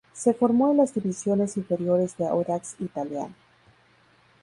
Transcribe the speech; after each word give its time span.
Se 0.13 0.33
formó 0.33 0.71
en 0.71 0.77
las 0.77 0.95
divisiones 0.95 1.57
inferiores 1.57 2.17
de 2.17 2.27
Audax 2.27 2.75
Italiano. 2.79 3.35